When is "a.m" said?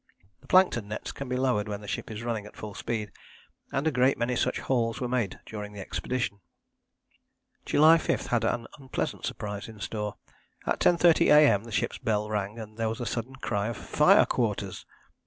11.31-11.65